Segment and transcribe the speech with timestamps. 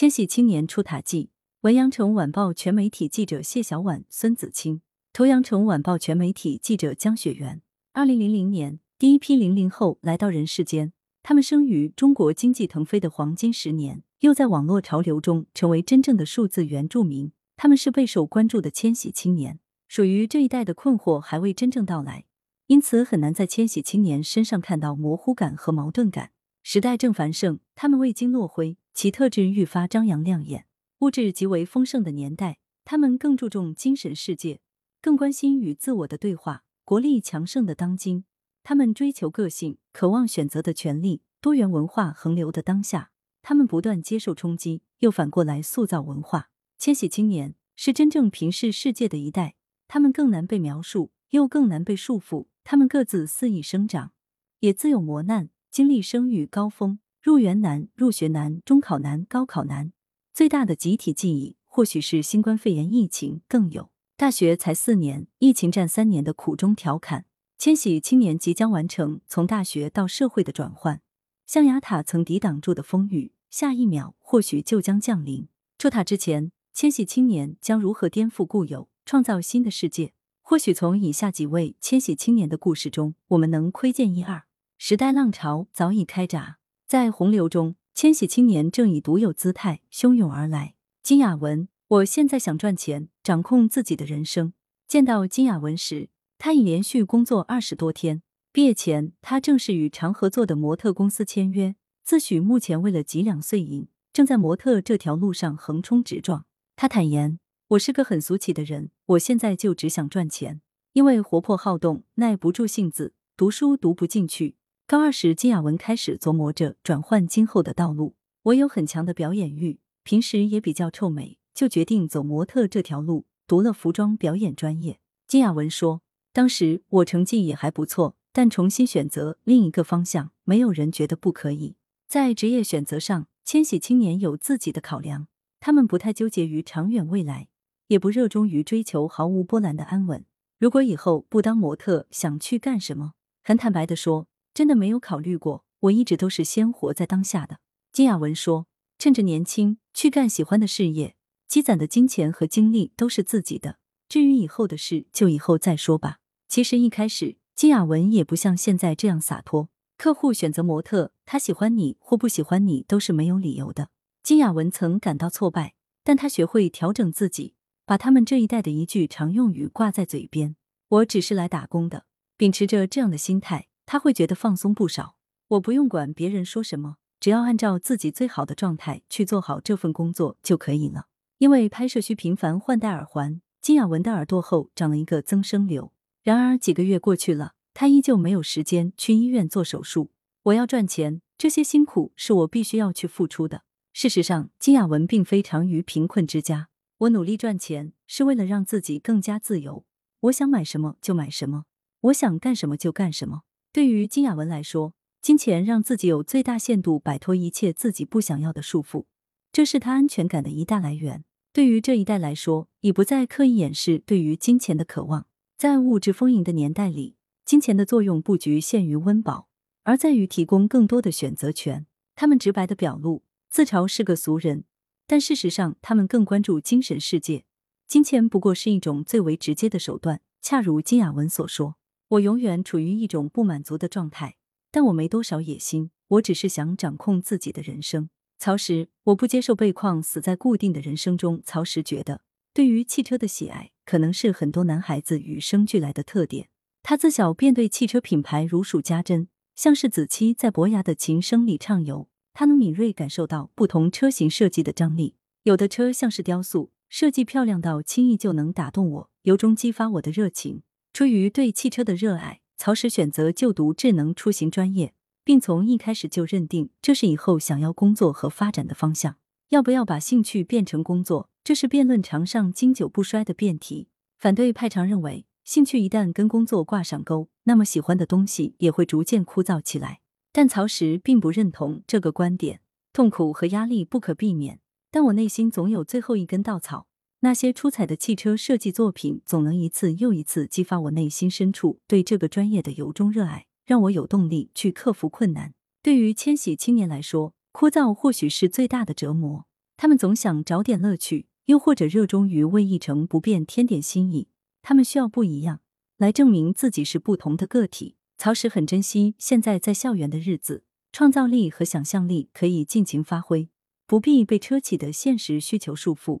[0.00, 1.28] 千禧青年出塔记，
[1.60, 4.80] 文阳城晚报全媒体记者谢小婉、孙子清，
[5.12, 7.60] 图阳城晚报全媒体记者江雪媛。
[7.92, 17.32] 二零零零年，第一批零零后来到人世间，他们生于中国经济腾飞的黄金十年，又在网络潮流中成为真正的数字原住民。
[17.58, 22.24] 他们是备受关注的千禧青年，属于这一代的困惑还未真正到来，
[22.68, 26.30] 因此很难在千禧青年身上看到模糊感和矛盾感。
[26.72, 28.76] 时代正繁盛，他们未经落灰。
[28.94, 30.66] 其特质愈发张扬亮眼，
[31.00, 34.60] 物质极为丰盛的年代，他们更注重精神世界，
[35.02, 36.62] 更关心与自我的对话。
[36.84, 38.24] 国力强盛的当今，
[38.62, 41.22] 他们追求个性，渴望选择的权利。
[41.40, 43.10] 多元文化横流的当下，
[43.42, 46.50] 他们不断接受冲击，又反过来塑造文化。
[46.78, 49.56] 千禧青年是真正平视世界的一代，
[49.88, 52.46] 他们更难被描述，又更难被束缚。
[52.62, 54.12] 他们各自肆意生长，
[54.60, 56.98] 也自有磨难，经历生育高峰。
[57.22, 59.92] 入园难、入学难、中考难、高考难，
[60.32, 67.26] 最大的集体记忆或许是新冠肺炎疫情，更有大学才四年，疫情占三年的苦中调侃。
[67.58, 71.02] 千禧青年即将完成从大学到社会的转换，
[71.46, 75.46] 象牙塔曾抵挡住的风雨，下一秒或许就将降临。
[75.76, 80.14] 出塔之前，千禧青年将如何颠覆固有，创造新的世界？
[80.40, 84.44] 或许从以下几位千禧青年的故事中，我们能窥见一二。
[84.82, 86.56] 时代浪潮早已开闸。
[86.86, 90.74] 在洪流中，千禧青年正以独有姿态汹涌而来。
[91.02, 94.54] 金雅文，我现在想赚钱，掌控自己的人生。
[94.88, 96.08] 见到金雅文时，
[96.38, 98.22] 他已连续工作二十多天。
[98.52, 106.46] 毕业前，他正是与常合作的模特公司签约，自诩目前为了几两碎银，正在模特这条路上横冲直撞。
[106.74, 110.62] 他坦言：“我是个很俗气的人，我现在就只想赚钱，
[110.94, 114.56] 因为活泼好动，耐不住性子，读书读不进去。”
[114.90, 118.16] 高二时，金雅文开始琢磨着转换今后的道路。
[118.42, 124.98] 我有很强的表演欲，平时也比较臭美，就决定走模特这条路，读了服装表演专业。
[125.28, 126.02] 金雅文说
[126.34, 131.76] ：“当时我成绩也还不错，但重新选择另一个方向，没有人觉得不可以。”
[132.10, 135.28] 在职业选择上，千禧青年有自己的考量，
[135.60, 137.46] 他们不太纠结于长远未来，
[137.86, 140.24] 也不热衷于追求毫无波澜的安稳。
[140.58, 143.12] 如果以后不当模特，想去干什么？
[143.44, 144.26] 很坦白的说。
[144.52, 147.60] 真的没有考虑过，我一直都是先活在当下的。
[147.92, 148.66] 金雅文说
[148.98, 151.16] ：“趁着年轻去干喜欢的事业，
[151.48, 153.78] 积攒的金钱和精力都是自己的。
[154.08, 156.18] 至于以后的事，就以后再说吧。”
[156.48, 159.68] 其实一开始，金雅文也不像现在这样洒脱。
[159.96, 163.90] 客户选择模特，他喜欢你或不喜欢你都是没有理由的。
[164.22, 167.54] 金雅文曾感到挫败，但他学会调整自己，
[167.86, 170.56] 把他们这一代的一句常用语挂在嘴边
[170.88, 172.04] ：“我只是来打工的。”
[172.36, 173.69] 秉持着这样的心态。
[173.90, 175.16] 他会觉得放松不少。
[175.48, 181.08] 我不用管别人说什么，只要按照自己最好的状态去做好这份工作就可以了。
[181.38, 185.92] 因为拍摄需频繁换戴耳环，金雅文的耳朵后长了一个增生瘤。
[186.22, 190.12] 然而几个月过去了，她依旧没有时间去医院做手术。
[190.44, 193.64] 我要赚钱，这些辛苦是我必须要去付出的。
[193.92, 196.68] 事实上，金雅文并非长于贫困之家。
[196.98, 199.84] 我努力赚钱是为了让自己更加自由。
[200.20, 201.64] 我想买什么就买什么，
[202.02, 203.40] 我想干什么就干什么。
[203.72, 209.04] 对于金雅文来说，金钱让自己有最大限度摆脱一切自己不想要的束缚，
[209.52, 211.24] 这是他安全感的一大来源。
[211.52, 215.26] 对于这一代来说，已不再刻意掩饰对于金钱的渴望。
[215.56, 217.14] 在物质丰盈的年代里，
[217.44, 219.48] 金钱的作用不局限于温饱，
[219.84, 221.86] 而在于提供更多的选择权。
[222.16, 224.64] 他们直白的表露，自嘲是个俗人，
[225.06, 227.44] 但事实上，他们更关注精神世界。
[227.86, 231.76] 金钱不过是一种最为直接的手段，恰如金雅文所说。
[232.10, 234.34] 我永远处于一种不满足的状态，
[234.72, 238.10] 但我没多少野心，我只是想掌控自己的人生。
[238.36, 241.40] 曹石，我不接受被框死在固定的人生中。
[241.44, 242.22] 曹石觉得，
[242.52, 246.48] 对于汽车的喜爱，可能是很多男孩子与生俱来的特点。
[246.82, 255.14] 他自小便对汽车品牌如数家珍，像是子期在伯牙的琴声里畅游，他能敏锐感受到不同车型设计的张力。
[255.44, 260.64] 有的车像是雕塑，设计漂亮到轻易就能打动我，由衷激发我的热情。
[260.92, 264.92] 出于对汽车的热爱，曹石选择就读智能出行专业，
[265.24, 269.16] 并从一开始就认定这是以后想要工作和发展的方向。
[269.50, 273.88] 要不要把兴趣变成工作，这是辩论场上经久不衰的辩题。
[274.18, 280.00] 反对派常认为，兴趣一旦跟工作挂上钩，那么喜欢的东西也会逐渐枯燥起来。
[280.32, 282.60] 但曹石并不认同这个观点。
[282.92, 284.60] 痛苦和压力不可避免，
[284.90, 286.88] 但我内心总有最后一根稻草。
[287.22, 295.52] 那些出彩的汽车设计作品，总能一次又一次激发我内心深处对这个专业的由衷热爱，让我有动力去克服困难。
[295.82, 299.46] 对于千禧青年来说，枯燥或许是最大的折磨，
[299.76, 304.28] 他们总想找点乐趣，又或者热衷于为一成不变添点新意。
[304.62, 305.60] 他们需要不一样，
[305.98, 307.96] 来证明自己是不同的个体。
[308.16, 313.50] 曹石很珍惜现在在校园的日子，创造力和想象力可以尽情发挥，
[313.86, 316.20] 不必被车企的现实需求束缚，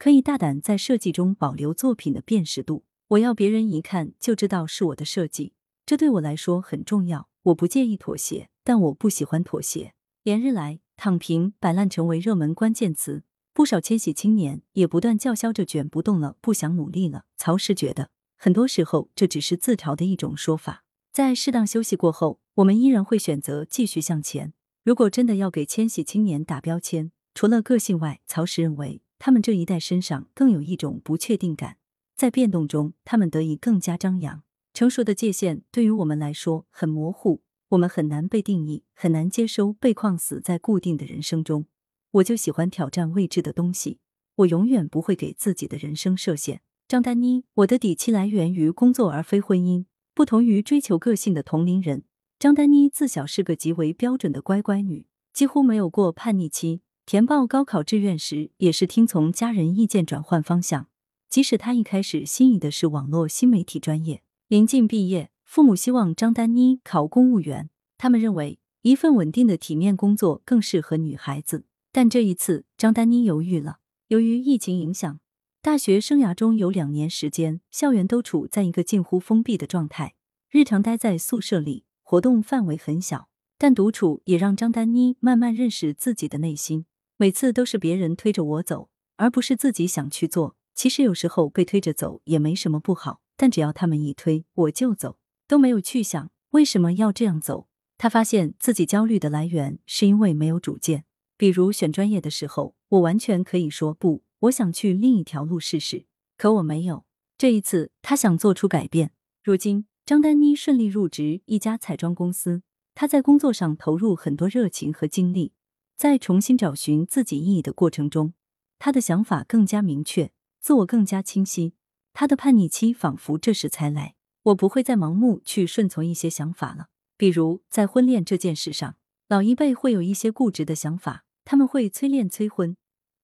[0.00, 2.84] 可以大胆在设计中保留作品的辨识度。
[3.08, 5.52] 我要别人一看就知道是我的设计，
[5.84, 7.28] 这对我来说很重要。
[7.42, 9.92] 我不介意妥协，但我不喜欢妥协。
[10.22, 17.24] 连日来，躺平、摆烂成为热门关键词，不少千禧青年也不断叫嚣着卷不动了，不想努力了。
[17.36, 18.08] 曹石觉得，
[18.38, 20.82] 很多时候这只是自嘲的一种说法。
[21.12, 24.54] 在适当休息过后，我们依然会选择继续向前。
[24.82, 31.76] 如果真的要给千禧青年打标签，除了个性外，曹石认为他们这一代身上更有一种不确定感。
[32.16, 34.42] 在变动中，他们得以更加张扬。
[34.72, 41.66] 成熟的界限对于我们来说很模糊，我们很难被定义，很难接收被框死在固定的人生中。
[42.12, 43.98] 我就喜欢挑战未知的东西，
[44.36, 46.62] 我永远不会给自己的人生设限。
[46.88, 49.84] 张丹妮，我的底气来源于工作而非婚姻。
[50.14, 52.04] 不同于追求个性的同龄人，
[52.38, 56.80] 张丹妮自小是个极为标准的乖乖女，几乎没有过叛逆期。
[57.10, 60.86] 填报高考志愿时，也是听从家人意见转换方向。
[61.28, 67.68] 即使他一开始心仪的是网络新媒体专业，临近毕业，父母希望张丹妮考公务员。
[67.98, 71.64] 他们认为一份稳定的体面工作更适合女孩子。
[71.90, 73.78] 但这一次，张丹妮犹豫了。
[74.06, 75.18] 由于疫情影响，
[75.60, 80.14] 大学生涯中有两年时间，校园都处在一个近乎封闭的状态，
[80.48, 83.28] 日常待在宿舍里，活动范围很小。
[83.58, 86.86] 但独处也让张丹妮慢慢认识自己的内心。
[87.20, 90.56] 每次都是别人推着我走，而不是自己想去做。
[90.74, 97.68] 其实有时候被推着走也没什么不好，但只要他们一推我就走，都没有去想为什么要这样走。
[97.98, 101.04] 他发现自己焦虑的来源是因为没有主见。
[101.36, 106.06] 比如选专业的时候，我完全可以说不，我想去另一条路试试，
[106.38, 107.04] 可我没有。
[107.36, 109.12] 这一次，他想做出改变。
[109.44, 112.62] 如今，张丹妮顺利入职一家彩妆公司，
[112.94, 115.52] 她在工作上投入很多热情和精力，
[116.00, 118.32] 在重新找寻自己意义的过程中，
[118.78, 120.32] 她的想法更加明确。
[120.58, 121.74] 自我更加清晰，
[122.14, 124.14] 他的叛逆期仿佛这时才来。
[124.44, 126.86] 我不会再盲目去顺从一些想法了，
[127.18, 128.96] 比如在婚恋这件事上，
[129.28, 132.74] 老一辈会有一些固执的想法，他们会催恋催婚，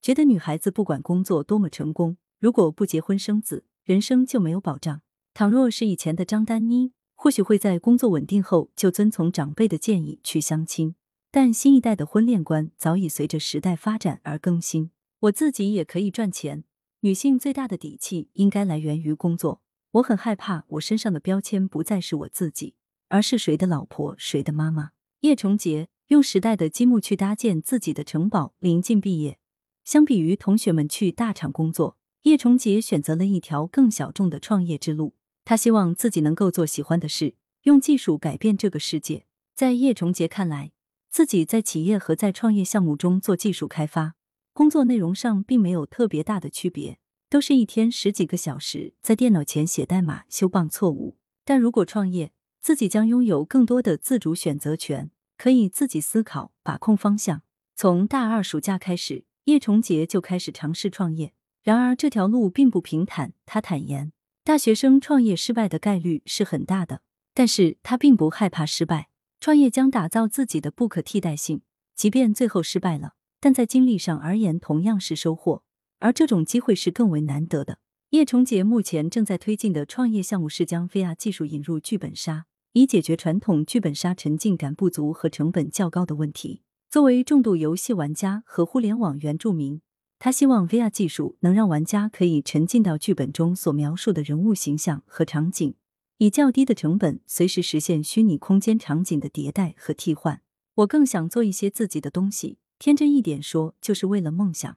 [0.00, 5.02] 觉得女孩子不管工作多么成功，如果不结婚生子，人生就没有保障。
[5.34, 10.94] 倘若是以前的张丹妮，或许会在工作稳定后就遵从长辈的建议去相亲，
[11.34, 14.90] 但新一代的婚恋观早已随着时代发展而更新。
[15.20, 16.64] 我自己也可以赚钱。
[17.00, 19.62] 女性最大的底气应该来源于工作。
[19.92, 22.74] 我很害怕，我身上的标签不再是我自己，
[23.08, 24.90] 而是谁的老婆，谁的妈妈。
[25.20, 28.52] 叶崇杰用时代的积木去搭建自己的城堡。
[28.58, 29.38] 临近毕业，
[29.84, 35.14] 相比于同学们去大厂工作，叶崇杰选择了一条更小众的创业之路。
[35.46, 39.24] 他希望自己能够做喜欢的事，用技术改变这个世界。
[39.54, 40.71] 在叶崇杰看来，
[41.12, 44.14] 自己在企业和在创业项目中做技术开发。
[44.54, 46.98] 工作内容上并没有特别大的区别，
[47.28, 51.18] 都是一天十几个小时在电脑前写代码修棒错误。
[51.44, 52.32] 但如果创业，
[52.62, 57.42] 自己将拥有更多的自主选择权，可以自己思考、把控方向。
[57.76, 61.34] 从大二暑假开始，叶崇杰就开始尝试创业。
[61.62, 63.34] 然而这条路并不平坦。
[63.44, 67.02] 他坦言，大学生创业失败的概率是很大的，
[67.34, 69.10] 但是他并不害怕失败。
[69.42, 71.62] 创业将打造自己的不可替代性，
[71.96, 73.14] 即便最后失败了。
[73.40, 75.64] 但在经历上而言，同样是收获，
[75.98, 77.78] 而这种机会是更为难得的。
[78.10, 86.62] 叶崇杰目前正在推进的创业项目是将 VR 技术引入剧本杀，以解决传统剧本杀沉浸感不足和成本较高的问题。
[86.88, 89.80] 作为重度游戏玩家和互联网原住民，
[90.20, 95.74] 他希望 VR 技术能让玩家可以沉浸到剧本中所描述的人物形象和场景，
[96.22, 100.40] 以较低的成本随时实现虚拟空间场景的迭代和替换。
[100.76, 102.58] 我更想做一些自己的东西。
[102.78, 104.76] 天真一点说，就是为了梦想，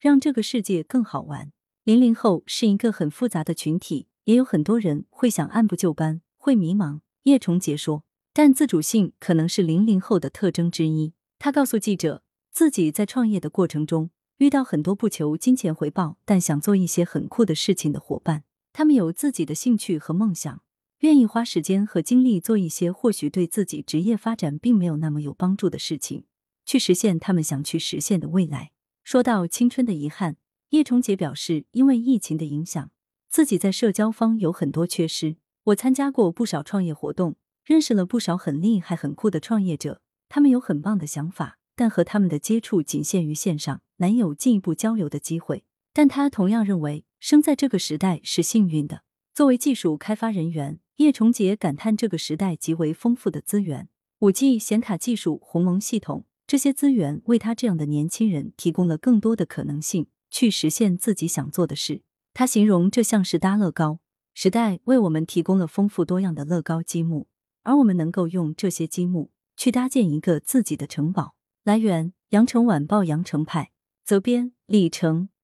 [0.00, 1.52] 让这个世界更好玩。
[1.84, 7.00] 零零后是一个很复杂的群体，也有很多人会想按部就班，会迷茫。
[7.24, 11.12] 叶崇杰说，但自主性可能是零零后的特征之一。
[11.38, 18.44] 他告诉记者，自己在创业的过程中遇到很多不求金钱回报，但想做一些很酷的事情的伙伴。
[18.72, 20.62] 他们有自己的兴趣和梦想，
[21.06, 26.24] 愿意花时间和精力做一些或许对自己职业发展并没有那么有帮助的事情。
[26.64, 28.72] 去实现他们想去实现的未来。
[29.04, 30.36] 说到青春的遗憾，
[30.70, 32.90] 叶崇杰表示，因为疫情的影响，
[33.30, 35.36] 自己在社交方有很多缺失。
[35.66, 45.64] 我参加过不少创业活动，认识了不少很厉害、很酷的创业者，他们有很棒的想法，但和他们的接触仅限于线上，难有进一步交流的机会。
[45.92, 49.02] 但他同样认为，生在这个时代是幸运的。
[49.32, 62.00] 作为技术开发人员，叶崇杰感叹这个时代极为丰富的资源，五 G 显卡技术、鸿蒙系统这些资源为他这样的年轻人提供了更多的可能性，去实现自己想做的事。
[62.32, 64.00] 他形容这像是搭乐高，
[64.32, 67.28] 时代为我们提供了丰富多样的乐高积木，
[67.62, 71.34] 而我们能够用这些积木去搭建一个自己的城堡。
[71.62, 73.70] 来源：羊城晚报羊城派，
[74.02, 75.28] 责编：李成。